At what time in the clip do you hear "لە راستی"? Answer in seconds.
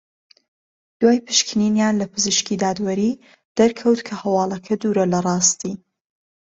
5.13-5.75